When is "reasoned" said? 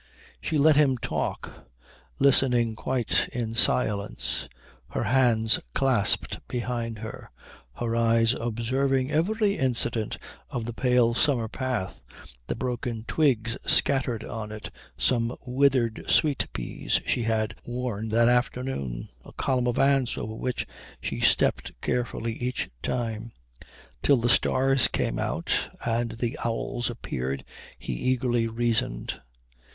28.47-29.21